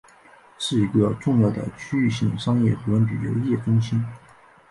[0.57, 4.03] 是一个重要的区域性商业和旅游业中心。